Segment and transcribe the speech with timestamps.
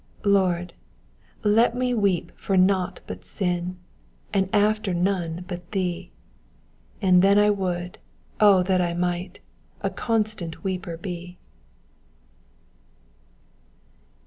[0.19, 0.73] *' Lord,
[1.43, 3.77] let me weep for nought but sin,
[4.33, 6.09] And after none but tbee.
[7.03, 7.99] And then I would,
[8.39, 9.41] O that I might t
[9.81, 11.37] A constant weeper be."